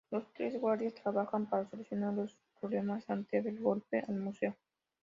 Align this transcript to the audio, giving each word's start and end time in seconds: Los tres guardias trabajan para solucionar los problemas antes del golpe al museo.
Los 0.09 0.23
tres 0.33 0.59
guardias 0.59 0.95
trabajan 0.95 1.45
para 1.47 1.69
solucionar 1.69 2.15
los 2.15 2.35
problemas 2.59 3.07
antes 3.07 3.43
del 3.43 3.59
golpe 3.59 4.03
al 4.07 4.15
museo. 4.15 4.55